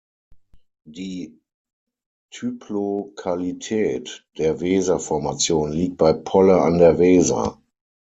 [0.87, 1.39] Die
[2.31, 7.61] Typlokalität der Weser-Formation liegt bei Polle an der Weser.